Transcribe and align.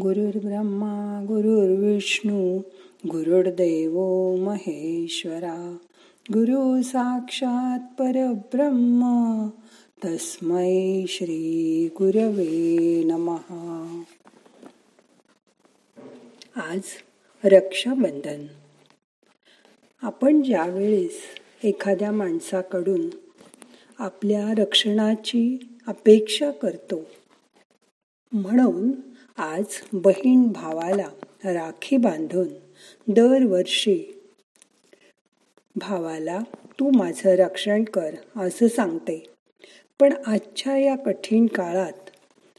गुरुर्ब्रह्मा 0.00 1.24
गुरुर्विष्णू 1.28 2.58
गुरुर्देव 3.08 4.00
महेश्वरा। 4.36 5.76
गुरु 6.32 6.82
साक्षात 6.82 7.78
परब्रह्म 7.98 9.02
तस्मै 10.04 11.04
श्री 11.08 11.88
गुरवे 11.92 13.02
नमहा 13.04 14.02
आज 16.56 16.82
रक्षाबंधन. 17.44 18.46
आपण 20.02 20.42
ज्यावेळेस 20.42 21.20
एखाद्या 21.64 22.12
माणसाकडून 22.12 23.08
आपल्या 23.98 24.52
रक्षणाची 24.58 25.76
अपेक्षा 25.86 26.50
करतो 26.50 27.00
म्हणून 28.32 28.92
आज 29.38 29.64
बहीण 29.92 30.46
भावाला 30.48 31.08
राखी 31.44 31.96
बांधून 31.96 32.48
दरवर्षी 33.08 34.20
भावाला 35.76 36.38
तू 36.80 36.90
माझं 36.98 37.34
रक्षण 37.34 37.84
कर 37.84 38.14
असं 38.36 38.68
सांगते. 38.68 39.26
पण 40.00 40.12
आजच्या 40.26 40.76
या 40.76 40.96
कठीण 40.96 41.46
काळात 41.46 42.10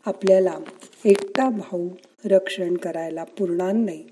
आपल्याला 0.05 0.57
एकटा 1.05 1.49
भाऊ 1.49 1.89
रक्षण 2.25 2.77
करायला 2.77 3.23
पुरणार 3.23 3.73
नाही. 3.73 4.07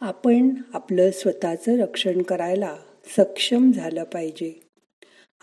आपण 0.00 0.54
आपलं 0.74 1.10
स्वतःचं 1.10 1.78
रक्षण 1.78 2.22
करायला 2.22 2.76
सक्षम 3.16 3.72
झालं 3.72 4.04
पाहिजे. 4.04 4.60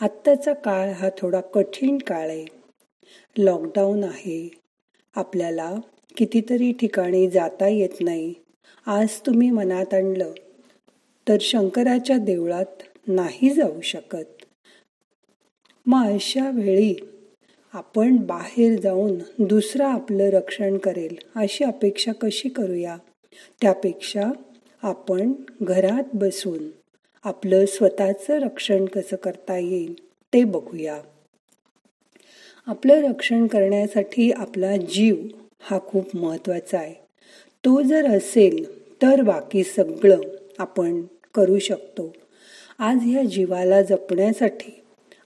आत्ताचा 0.01 0.53
काळ 0.53 0.91
हा 0.91 1.09
थोडा 1.17 1.41
कठीण 1.41 1.97
काळ 1.97 2.29
आहे. 2.29 2.45
लॉकडाऊन 3.37 4.03
आहे 4.03 4.68
आपल्याला 5.15 5.75
कितीतरी 6.17 6.71
ठिकाणी 6.71 7.29
जाता 7.29 7.67
येत 7.67 8.01
नाही. 8.01 8.33
आज 8.85 9.19
तुम्ही 9.25 9.51
मनात 9.51 9.93
आणलं 9.93 10.31
तर 11.27 11.37
शंकराच्या 11.41 12.17
देवळात 12.17 12.83
नाही 13.07 13.49
जाऊ 13.49 13.81
शकत. 13.81 14.45
मग 15.85 16.13
अशा 16.13 16.49
वेळी 16.49 16.95
आपण 17.73 18.17
बाहेर 18.17 18.79
जाऊन 18.79 19.17
दुसरा 19.39 19.87
आपलं 19.87 20.29
रक्षण 20.29 20.77
करेल 20.77 21.15
अशी 21.35 21.63
अपेक्षा 21.63 22.11
कशी 22.11 22.49
करूया? 22.49 22.97
त्यापेक्षा 23.61 24.31
आपण 24.83 25.33
घरात 25.61 26.03
बसून 26.13 26.69
आपलं 27.23 27.65
स्वतःचं 27.65 28.39
रक्षण 28.39 28.85
कसं 28.85 29.15
करता 29.15 29.57
येईल 29.57 29.93
ते 30.33 30.43
बघूया. 30.43 31.01
आपलं 32.69 33.09
रक्षण 33.09 33.47
करण्यासाठी 33.47 34.31
आपला 34.31 34.77
जीव 34.77 35.15
हा 35.59 35.79
खूप 35.79 36.15
महत्त्वाचा 36.15 36.77
आहे. 36.77 36.93
तो 37.65 37.81
जर 37.81 38.05
असेल 38.05 38.81
तर 39.01 39.21
बाकी 39.21 39.63
सगळं 39.63 40.21
आपण 40.57 41.01
करू 41.35 41.59
शकतो. 41.59 42.13
आज 42.79 42.97
ह्या 43.01 43.23
जीवाला 43.23 43.81
जपण्यासाठी 43.81 44.79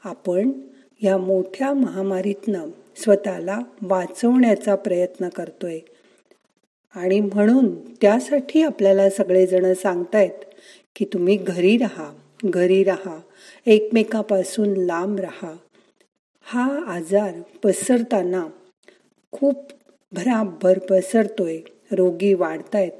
आपण 0.04 0.52
या 1.02 1.18
मोठ्या 1.18 1.74
महामारीतनं 1.74 2.70
स्वतःला 2.96 3.60
वाचवण्याचा 3.82 4.76
प्रयत्न 4.76 5.30
करतोय. 5.30 5.80
आणि 6.96 7.20
म्हणून 7.20 7.94
त्यासाठी 7.94 8.62
आपल्याला 8.62 9.10
सगळेजण 9.10 9.74
सांगतायत 9.74 10.46
की 10.96 11.06
तुम्ही 11.06 11.36
घरी 11.36 11.78
राहा 11.78 12.14
घरी 12.46 12.84
राहा. 12.84 13.20
एकमेकापासून 13.66 14.70
लांब 14.74 15.20
राहा. 15.20 15.54
हा 16.54 16.80
आजार 16.88 17.42
पसरताना 17.64 18.48
खूप 19.32 19.56
भराभर 20.12 20.80
पसरतोय. 20.80 21.58
रोगी 21.92 22.34
वाढतायत. 22.34 22.92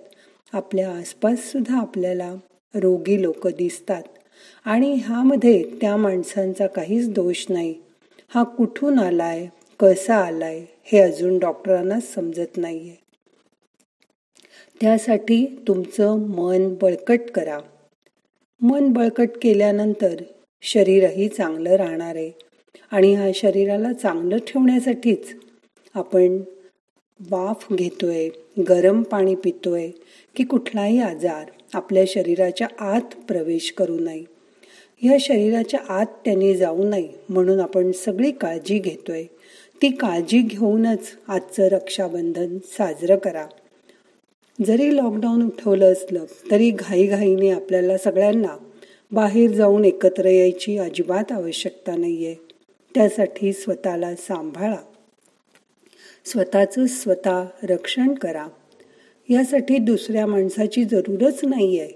आपल्या 0.54 0.92
आसपाससुद्धा 0.92 1.78
आपल्याला 1.78 2.36
रोगी 2.76 3.22
लोक 3.22 3.48
दिसतात. 3.48 4.04
आणि 4.66 4.94
ह्यामध्ये 4.94 5.64
त्या 5.82 5.98
माणसांचा 5.98 6.68
काहीच 6.68 7.10
दोष 7.10 7.46
नाही. 7.50 7.76
हा 8.36 8.44
कुठून 8.44 9.00
आलाय? 9.00 9.48
कसा 9.80 10.16
आलाय? 10.16 10.66
हे 10.84 11.00
अजून 11.00 11.40
डॉक्टरांनाच 11.40 12.14
समजत 12.14 12.58
नाहीये. 12.58 12.96
त्यासाठी 14.82 15.64
तुमचं 15.68 16.20
मन 16.20 16.74
बळकट 16.82 17.20
करा. 17.36 17.60
मन 18.62 18.94
बळकट 18.94 19.30
केल्यानंतर 19.42 20.16
शरीरही 20.62 21.28
चांगलं 21.28 21.70
राहणार 21.70 22.16
आहे. 22.16 22.53
आणि 22.92 23.16
ह्या 23.16 23.32
शरीराला 23.36 23.94
चांगलं 23.94 24.38
ठेवण्यासाठीच 24.38 25.36
आपण 25.94 26.38
वाफ 27.32 27.74
घेतोय 27.74 28.30
गरम 28.70 29.04
पाणी 29.04 29.36
पितोय 29.36 29.90
की 30.36 30.44
कुठलाही 30.44 31.00
आजार 31.00 31.52
आपल्या 31.74 32.04
शरीराच्या 32.08 32.68
आत 32.80 33.16
प्रवेश 33.28 33.72
करू 33.78 34.00
नये. 34.00 34.24
ह्या 35.02 35.18
शरीराच्या 35.20 35.80
आत 35.90 36.06
त्यांनी 36.26 36.56
जाऊ 36.56 36.90
नये 36.90 37.10
म्हणून 37.30 37.60
आपण 37.60 37.92
सगळी 37.92 38.32
काळजी 38.32 38.80
घेतोय. 38.80 39.24
ती 39.82 39.92
काळजी 39.92 40.42
घेऊनच 40.42 41.12
आजचं 41.28 41.64
रक्षाबंधन 41.64 42.58
साजरं 42.58 43.16
करा. 43.16 43.48
जरी 44.66 44.98
लॉकडाऊन 44.98 45.46
उठवलं 45.46 45.92
असलं 45.92 46.26
तरी 46.52 46.70
घाईघाईने 46.70 47.50
आपल्याला 47.50 47.98
सगळ्यांना 47.98 48.58
बाहेर 49.12 49.52
जाऊन 49.52 49.86
एकत्र 49.86 50.26
यायची 50.26 50.78
अजिबात 50.78 51.32
आवश्यकता 51.32 51.96
नाहीये. 51.96 52.36
त्यासाठी 52.96 53.54
स्वतःला 53.54 54.16
सांभाळा. 54.16 54.76
स्वतःचं 56.26 56.86
स्वतः 56.86 57.46
रक्षण 57.64 58.14
करा. 58.14 58.48
यासाठी 59.30 59.78
दुसऱ्या 59.78 60.28
माणसाची 60.28 60.84
जरूरच 60.84 61.40
नाही 61.44 61.80
आहे 61.80 61.92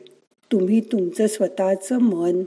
तुम्ही 0.52 0.80
तुमचं 0.80 1.28
स्वतःचं 1.28 1.98
मन 1.98 2.44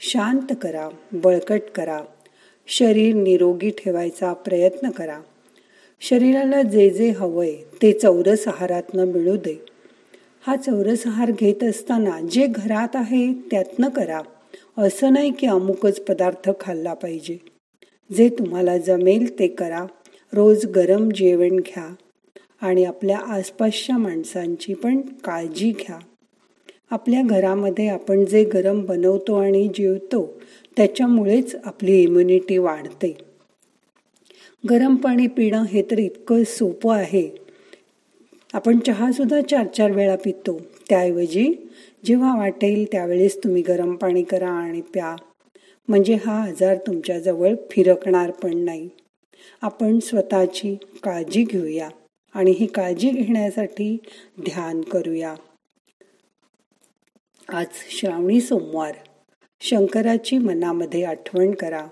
शांत 0.00 0.56
करा 0.62 0.88
बळकट 1.12 1.60
करा. 1.74 2.00
शरीर 2.66 3.14
निरोगी 3.14 3.70
ठेवायचा 3.70 4.32
प्रयत्न 4.32 4.90
करा. 4.90 5.20
शरीराला 6.00 6.62
जे 6.62 6.90
जे 6.90 7.10
हवंय 7.10 7.56
ते 7.82 7.92
चौरस 7.92 8.48
आहारातनं 8.48 9.04
मिळू 9.04 9.36
दे. 9.36 9.64
हा 10.46 10.56
चौरस 10.56 11.06
आहार 11.06 11.30
घेत 11.30 11.64
असताना 11.64 12.20
जे 12.20 12.46
घरात 12.46 12.88
आहे 12.94 13.32
त्यातनं 13.32 13.88
करा. 13.88 14.20
असं 14.78 15.12
नाही 15.12 15.32
की 15.32 15.46
अमुकच 15.46 16.00
पदार्थ 16.00 16.50
खाल्ला 16.60 16.94
पाहिजे. 16.94 17.55
जे 18.10 18.28
तुम्हाला 18.28 18.78
जमेल 18.78 19.38
ते 19.38 19.48
करा. 19.48 19.86
रोज 20.32 20.66
गरम 20.66 21.08
जेवण 21.10 21.56
घ्या 21.56 21.94
आणि 22.60 22.84
आपल्या 22.84 23.18
आसपासच्या 23.18 23.98
माणसांची 23.98 24.74
पण 24.74 25.00
काळजी 25.00 25.70
घ्या. 25.70 25.98
आपल्या 26.90 27.22
घरामध्ये 27.22 27.88
आपण 27.88 28.24
जे 28.24 28.44
गरम 28.44 28.84
बनवतो 28.84 29.34
आणि 29.34 29.68
जेवतो 29.74 30.40
त्याच्यामुळेच 30.76 31.56
आपली 31.64 32.02
इम्युनिटी 32.02 32.58
वाढते. 32.58 33.16
गरम 34.70 34.96
पाणी 34.96 35.26
पिणं 35.26 35.64
हे 35.64 35.82
तर 35.82 35.98
इतकं 35.98 36.42
सोपं 36.44 36.94
आहे. 36.94 37.28
आपण 38.52 38.78
चहासुद्धा 38.78 39.40
चार 39.40 39.66
चार 39.66 39.90
वेळा 39.90 40.16
पितो. 40.16 40.60
त्याऐवजी 40.88 41.68
जेव्हा 42.04 42.38
वाटेल 42.38 42.84
त्यावेळेस 42.92 43.38
तुम्ही 43.44 43.62
गरम 43.62 43.94
पाणी 43.96 44.22
करा 44.22 44.50
आणि 44.50 44.80
प्या. 44.80 45.16
म्हणजे 45.88 46.14
हा 46.14 46.42
आजार 46.42 46.76
तुमच्याजवळ 46.76 47.54
फिरकणार 47.70 48.30
पण 48.30 48.56
नाही. 48.56 48.88
आपण 49.62 49.98
स्वतःची 49.98 50.76
काळजी 51.02 51.44
घेऊया 51.44 51.88
आणि 52.34 52.50
ही 52.50 52.66
काळजी 52.66 53.10
घेण्यासाठी 53.10 53.96
ध्यान 54.40 54.80
करूया. 54.80 55.34
आज 57.48 57.66
श्रावणी 57.72 58.40
सोमवार. 58.40 58.94
शंकराची 59.60 60.38
मनामध्ये 60.38 61.04
आठवण 61.04 61.54
करा. 61.54 61.86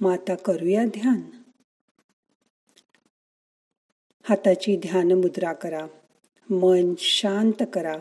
माता 0.00 0.34
करूया 0.34 0.84
ध्यान. 0.84 1.20
हाताची 4.22 4.76
ध्यान 4.76 5.12
मुद्रा 5.12 5.52
करा. 5.52 5.86
मन 6.50 6.94
शांत 6.98 7.62
करा. 7.72 7.96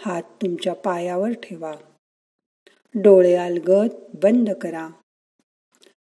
हात 0.00 0.22
तुमच्या 0.22 0.74
पायावर 0.74 1.32
ठेवा. 1.32 1.72
डोळे 3.02 3.34
अलगद 3.34 3.88
बंद 4.22 4.50
करा. 4.50 4.88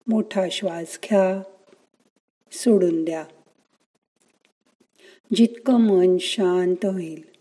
मोठा 0.07 0.49
श्वास 0.51 0.99
घ्या. 1.03 1.43
सोडून 2.51 3.05
द्या. 3.05 3.25
जितकं 5.35 5.73
मन 5.73 6.17
शांत 6.17 6.85
होईल 6.85 7.31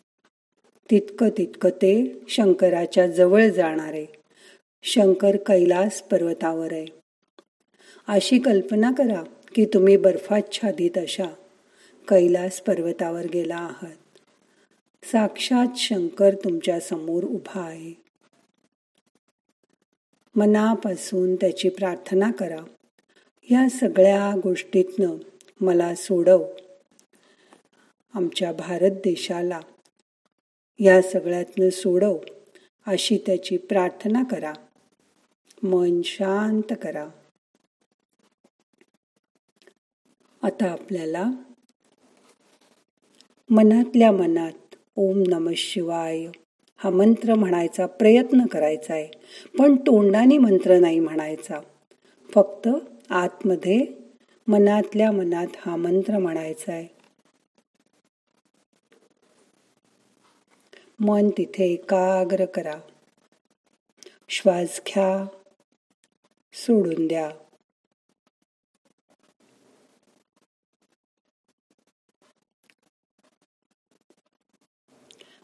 तितकं 0.91 1.29
तितकं 1.29 1.71
ते 1.71 2.21
शंकराच्या 2.29 3.07
जवळ 3.07 3.49
जाणार 3.49 3.93
आहे. 3.93 4.07
शंकर 4.83 5.37
कैलास 5.37 6.03
पर्वतावर 6.03 6.73
आहे. 6.73 6.87
अशी 8.09 8.39
कल्पना 8.39 8.93
करा 8.93 9.23
की 9.55 9.65
तुम्ही 9.65 9.97
बर्फाच्छादित 9.97 10.91
अशा 10.97 11.27
कैलास 12.09 12.61
पर्वतावर 12.61 13.27
गेला 13.27 13.57
आहात. 13.57 14.19
साक्षात 15.05 15.77
शंकर 15.77 16.35
तुमच्यासमोर 16.35 17.25
उभा 17.25 17.61
आहे. 17.61 18.10
मनापासून 20.35 21.35
त्याची 21.35 21.69
प्रार्थना 21.69 22.33
करा. 22.33 22.65
या 23.51 23.69
सगळ्या 23.69 24.41
गोष्टीतनं 24.43 25.17
मला 25.61 25.95
सोडव. 25.95 26.45
आमच्या 28.15 28.53
भारत 28.53 28.91
देशाला 28.91 29.61
या 30.79 31.03
सगळ्यातनं 31.03 31.71
सोडव 31.71 32.19
अशी 32.87 33.19
त्याची 33.27 33.57
प्रार्थना 33.57 34.23
करा. 34.25 34.53
मन 35.63 36.03
शांत 36.03 36.75
करा. 36.83 37.09
आता 40.43 40.71
आपल्याला 40.71 41.31
मनातल्या 43.51 44.13
मनात 44.13 44.75
ओम 44.97 45.23
नम 45.27 45.51
शिवाय 45.57 46.27
हा 46.85 46.91
मंत्र 46.91 47.35
म्हणायचा 47.35 47.87
प्रयत्न 47.87 48.47
करायचा 48.47 48.95
आहे. 48.95 49.09
पण 49.59 49.77
तोंडाने 49.77 50.39
मंत्र 50.39 50.79
नाही 50.79 51.01
म्हणायचा. 51.01 51.61
फक्त 52.35 52.69
आतमध्ये 53.11 53.87
मनातल्या 54.49 55.13
मनात 55.13 55.47
हा 55.57 55.77
मंत्र 55.77 56.19
म्हणायचा 56.19 56.73
आहे. 56.73 56.89
मन 61.01 61.31
तिथे 61.39 61.73
एकाग्र 61.73 62.45
करा. 62.45 62.75
श्वास 64.29 64.81
घ्या. 64.87 65.27
सोडून 66.55 67.07
द्या. 67.07 67.31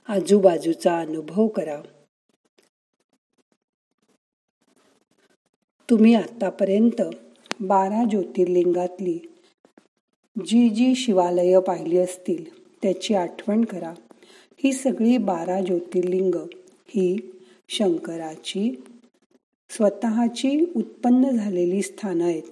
आजूबाजूचा 0.09 0.99
अनुभव 0.99 1.49
करा. 1.49 1.83
तुम्ही 5.91 6.15
आतापर्यंत 6.15 7.03
बारा 7.61 8.05
ज्योतिर्लिंगातली 8.11 9.19
जी 10.47 10.69
जी 10.69 10.95
शिवालय 10.95 11.61
पाहिली 11.61 11.99
असतील 11.99 12.73
त्याची 12.77 13.15
आठवण 13.15 13.65
करा. 13.65 13.95
ही 14.65 14.73
सगळी 14.73 15.19
बारा 15.19 15.61
ज्योतिर्लिंग 15.61 16.35
ही 16.89 17.17
शंकराची 17.69 18.85
स्वतःची 19.71 20.73
उत्पन्न 20.77 21.31
झालेली 21.31 21.83
स्थानं 21.83 22.25
आहेत. 22.25 22.43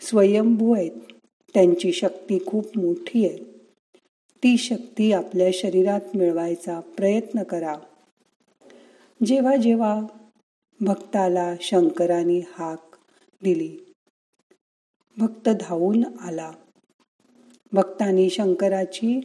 स्वयंभू 0.00 0.74
आहेत. 0.74 0.90
त्यांची 1.54 1.92
शक्ती 1.92 2.38
खूप 2.46 2.78
मोठी 2.78 3.28
आहे. 3.28 3.55
ती 4.42 4.56
शक्ती 4.56 5.12
आपल्या 5.12 5.48
शरीरात 5.52 6.16
मिळवायचा 6.16 6.80
प्रयत्न 6.80 7.42
करा. 7.42 7.74
जेव्हा 9.26 9.56
जेव्हा 9.56 10.00
भक्ताला 10.80 11.54
शंकराने 11.60 12.38
हाक 12.38 12.96
दिली 13.42 13.76
भक्त 15.18 15.48
धावून 15.48 16.04
आला. 16.20 16.52
भक्तानी 17.72 18.30
शंकराची 18.30 19.20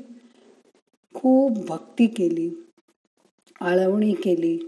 खूप 1.13 1.51
भक्ती 1.51 2.07
केली 2.07 2.51
आळवणी 3.61 4.13
केली 4.13 4.59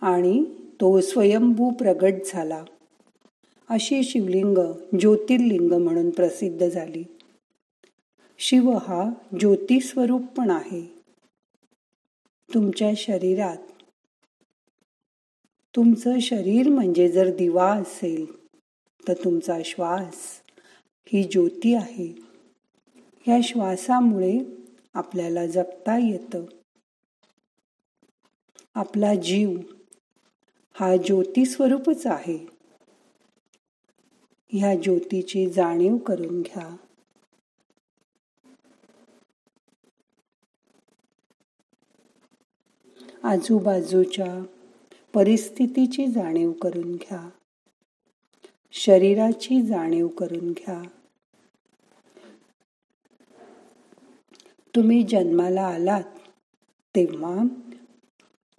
आणि 0.00 0.44
तो 0.80 1.00
स्वयंभू 1.00 1.70
प्रगट 1.70 2.14
झाला. 2.26 2.64
अशी 3.68 4.02
शिवलिंग 4.02 4.58
ज्योतिर्लिंग 5.00 5.72
म्हणून 5.72 6.10
प्रसिद्ध 6.10 6.68
झाली. 6.68 7.04
शिव 8.40 8.70
हा 8.70 9.10
ज्योतिस्वरूप 9.40 10.22
पण 10.22 10.50
आहे. 10.50 10.86
तुमच्या 12.54 12.90
शरीरात. 12.96 13.56
तुमचं 15.76 16.18
शरीर 16.18 16.68
म्हणजे 16.68 17.08
जर 17.08 17.36
दिवा 17.36 17.72
असेल 17.72 18.46
तर 19.08 19.12
तुमचा 19.24 19.58
श्वास 19.64 20.42
ही 21.08 21.22
ज्योती 21.22 21.74
आहे. 21.74 22.14
या 23.28 23.38
श्वासामुळे 23.42 24.38
आपल्याला 24.94 25.46
जगता 25.46 25.98
येतं. 25.98 26.44
आपला 28.74 29.14
जीव 29.14 29.58
हा 30.72 30.96
ज्योतिस्वरूपच 30.96 32.06
आहे. 32.06 32.46
ह्या 34.52 34.74
ज्योतीची 34.76 35.50
जाणीव 35.50 35.96
करून 35.96 36.42
घ्या. 36.42 36.76
आजूबाजूच्या 43.28 44.42
परिस्थितीची 45.14 46.06
जाणीव 46.06 46.52
करून 46.52 46.92
घ्या. 46.92 47.30
शरीराची 48.72 49.62
जाणीव 49.62 50.08
करून 50.08 50.50
घ्या. 50.52 50.82
तुम्ही 54.76 55.02
जन्माला 55.02 55.62
आलात 55.62 56.02
तेव्हा 56.96 57.44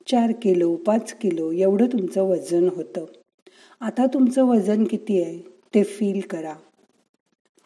चार 0.07 0.31
किलो 0.41 0.75
पाच 0.75 1.13
किलो 1.13 1.51
एवढं 1.51 1.85
तुमचं 1.85 2.21
वजन 2.21 2.69
होतं. 2.75 3.05
आता 3.79 4.05
तुमचं 4.05 4.43
वजन 4.43 4.83
किती 4.83 5.23
आहे 5.23 5.39
ते 5.75 5.83
फील 5.83 6.21
करा. 6.21 6.55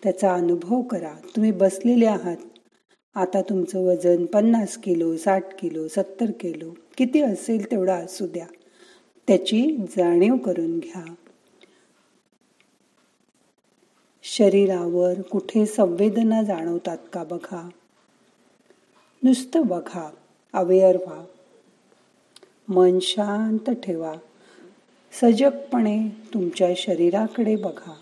त्याचा 0.03 0.33
अनुभव 0.33 0.81
करा. 0.81 1.13
तुम्ही 1.13 1.51
बसलेले 1.51 2.05
आहात. 2.05 2.37
आता 3.15 3.41
तुमचं 3.41 3.79
वजन 3.79 4.25
पन्नास 4.25 4.77
किलो 4.77 5.17
साठ 5.17 5.61
किलो 5.61 5.87
सत्तर 5.87 6.31
किलो. 6.39 6.73
किती 6.97 7.21
असेल 7.21 7.71
तेवढा 7.71 7.95
असू 7.95 8.27
द्या. 8.27 8.47
त्याची 9.27 9.77
जाणीव 9.97 10.35
करून 10.35 10.79
घ्या. 10.79 11.13
शरीरावर 14.23 15.21
कुठे 15.21 15.65
संवेदना 15.65 16.43
जाणवतात 16.43 16.97
का 17.13 17.23
बघा? 17.23 17.69
नुसतं 19.23 19.67
बघा 19.67 20.11
अवेअर 20.53 20.95
व्हा. 20.95 21.25
मन 22.67 22.99
शांत 23.01 23.69
ठेवा. 23.69 24.13
सजगपणे 25.21 26.09
तुमच्या 26.33 26.73
शरीराकडे 26.77 27.55
बघा. 27.55 27.93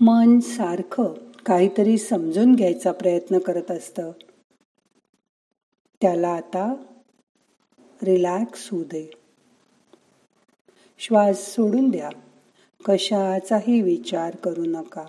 मन 0.00 0.40
सारखं 0.40 1.14
काहीतरी 1.46 1.98
समजून 1.98 2.54
घ्यायचा 2.54 2.92
प्रयत्न 2.92 3.38
करत 3.38 3.70
असतं. 3.70 4.12
त्याला 6.00 6.28
आता 6.28 6.74
रिलॅक्स 8.02 8.70
होऊ 8.70 8.84
दे. 8.84 9.10
श्वास 10.98 11.54
सोडून 11.54 11.90
द्या. 11.90 12.10
कशाचाही 12.84 13.82
विचार 13.82 14.36
करू 14.36 14.64
नका. 14.64 15.06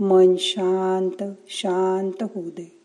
मन 0.00 0.36
शांत 0.38 1.24
शांत 1.48 2.22
होऊ 2.22 2.50
दे. 2.50 2.80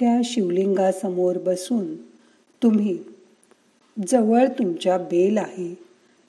त्या 0.00 0.20
शिवलिंगासमोर 0.24 1.38
बसून 1.38 1.96
तुम्ही 2.62 2.98
जवळ 4.08 4.46
तुमच्या 4.48 4.98
बेल 4.98 5.38
आहे. 5.38 5.74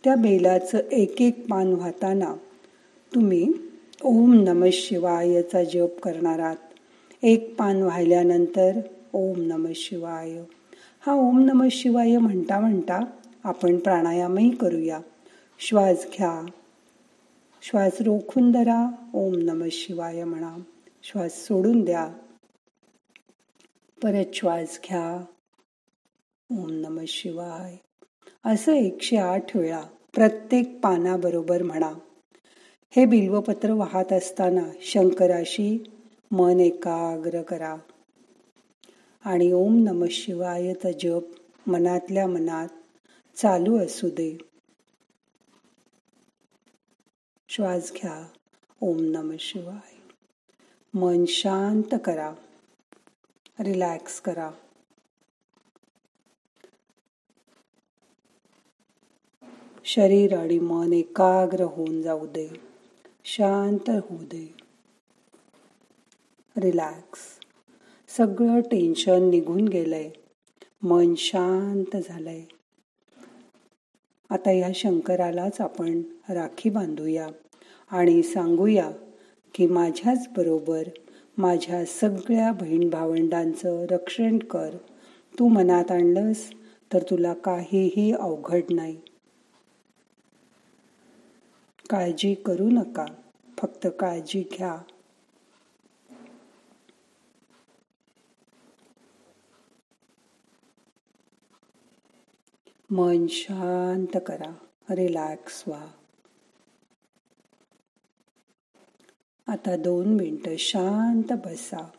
त्या 0.03 0.15
बेलाचं 0.15 0.77
एक 0.77 1.21
एक 1.21 1.49
पान 1.49 1.73
वाहताना 1.73 2.35
तुम्ही 3.15 3.68
ओम 4.03 4.33
नम 4.33 4.65
शिवायचा 4.73 5.63
जप 5.63 5.99
करणार 6.03 6.39
आहात 6.39 6.55
एक 7.23 7.55
पान 7.57 7.81
वाहिल्यानंतर 7.81 8.79
ओम 9.13 9.41
नम 9.41 9.67
शिवाय. 9.75 10.31
हा 11.05 11.13
ओम 11.13 11.39
नम 11.39 11.67
शिवाय 11.71 12.17
म्हणता 12.17 12.59
म्हणता 12.59 12.99
आपण 13.43 13.77
प्राणायामही 13.77 14.49
करूया. 14.49 14.99
श्वास 15.59 16.05
घ्या. 16.17 16.45
श्वास 17.61 18.01
रोखून 18.01 18.51
धरा. 18.51 18.91
ओम 19.13 19.35
नम 19.35 19.63
शिवाय 19.71 20.23
म्हणा. 20.23 20.57
श्वास 21.03 21.31
सोडून 21.31 21.81
द्या. 21.81 22.09
परत 24.03 24.25
श्वास 24.33 24.79
घ्या. 24.89 25.25
ओम 26.51 26.69
नम 26.69 26.99
शिवाय. 27.07 27.75
असं 28.45 28.71
एकशे 28.73 29.17
आठ 29.17 29.57
वेळा 29.57 29.81
प्रत्येक 30.15 30.79
पानाबरोबर 30.83 31.63
म्हणा. 31.63 31.93
हे 32.91 33.05
बिल्वपत्र 33.05 33.71
वाहत 33.71 34.13
असताना 34.13 34.63
शंकराशी 34.81 35.83
मन 36.31 36.59
एकाग्र 36.59 37.41
करा. 37.41 37.75
आणि 39.25 39.51
ओम 39.51 39.83
नम 39.83 40.05
शिवायचा 40.11 40.91
जप 40.91 41.21
मनातल्या 41.67 42.27
मनात 42.27 42.67
चालू 43.35 43.85
असू 43.85 44.09
दे. 44.09 44.37
श्वास 47.49 47.91
घ्या. 47.91 48.27
ओम 48.81 48.97
नम 48.99 49.35
शिवाय. 49.39 49.95
मन 50.93 51.25
शांत 51.25 51.95
करा. 52.05 52.33
रिलॅक्स 53.59 54.21
करा. 54.21 54.51
शरीर 59.85 60.37
आणि 60.37 60.59
मन 60.59 60.93
एकाग्र 60.93 61.63
होऊन 61.63 62.01
जाऊ 62.01 62.27
दे. 62.27 62.68
शांत 63.31 63.89
होऊ 63.89 64.17
दे. 64.17 64.53
रिलॅक्स 66.57 67.19
सगळं 68.17 68.61
टेन्शन 68.61 69.29
निघून 69.29 69.67
गेलंय. 69.67 70.09
मन 70.81 71.13
शांत 71.17 71.97
झालंय. 71.97 72.41
आता 74.29 74.51
या 74.51 74.71
शंकरालाच 74.75 75.61
आपण 75.61 76.01
राखी 76.29 76.69
बांधूया 76.69 77.27
आणि 77.91 78.23
सांगूया 78.23 78.91
की 79.55 79.67
माझ्याच 79.67 80.27
बरोबर 80.37 80.83
माझ्या 81.37 81.85
सगळ्या 81.85 82.51
बहीण 82.51 82.89
भावंडांचं 82.89 83.85
रक्षण 83.85 84.39
कर. 84.39 84.69
तू 85.39 85.47
मनात 85.47 85.91
आणलंस 85.91 86.51
तर 86.93 87.03
तुला 87.09 87.33
काहीही 87.33 88.11
अवघड 88.11 88.61
नाही. 88.69 89.01
काळजी 91.89 92.35
करू 92.35 92.69
नका. 92.69 93.05
फक्त 93.57 93.87
काळजी 93.99 94.43
घ्या. 94.53 94.77
मन 102.91 103.27
शांत 103.27 104.17
करा. 104.27 104.53
रिलॅक्स 104.89 105.63
व्हा. 105.67 105.87
आता 109.47 109.75
दोन 109.75 110.07
मिनटं 110.15 110.55
शांत 110.57 111.37
बसा. 111.45 111.89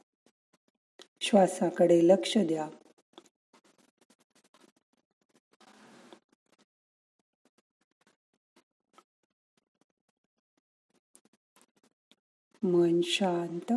श्वासाकडे 1.20 2.09
लक्ष 2.09 2.38
द्या. 2.38 2.68
मन 12.62 13.00
शांत 13.05 13.73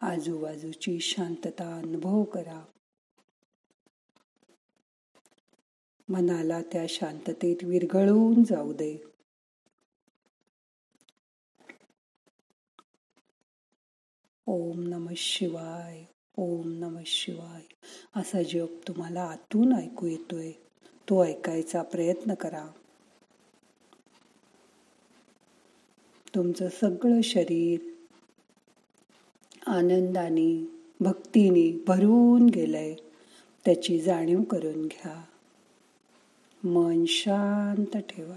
आजूबाजूची 0.00 1.00
शांतता 1.00 1.76
अनुभव 1.78 2.22
करा. 2.24 2.64
मनाला 6.08 6.62
त्या 6.62 6.86
शांततेत 6.88 7.64
विरघळवून 7.64 8.44
जाऊ 8.44 8.72
दे. 8.72 9.09
ओम 14.46 14.80
नम 14.80 15.08
शिवाय 15.16 16.04
ओम 16.36 16.68
नम 16.68 16.98
शिवाय. 17.06 17.60
असा 18.16 18.42
जप 18.42 18.88
तुम्हाला 18.88 19.22
आतून 19.22 19.72
ऐकू 19.72 20.06
येतोय. 20.06 20.52
तो 21.10 21.24
ऐकायचा 21.24 21.82
प्रयत्न 21.82 22.34
करा. 22.34 22.66
तुमचं 26.34 26.68
सगळं 26.68 27.20
शरीर 27.20 27.80
आनंदाने 29.66 30.68
भक्तीने 31.00 31.84
भरून 31.86 32.46
गेलंय. 32.46 32.94
त्याची 33.64 34.00
जाणीव 34.00 34.42
करून 34.42 34.86
घ्या. 34.86 35.24
मन 36.64 37.04
शांत 37.08 37.96
ठेवा. 37.96 38.36